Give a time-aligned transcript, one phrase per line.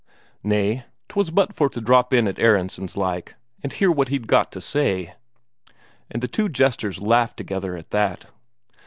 [0.43, 0.83] "Nay.
[1.09, 4.59] 'Twas but for to drop in at Aronsen's like, and hear what he'd got to
[4.59, 5.13] say."
[6.09, 8.25] And the two jesters laughed together at that.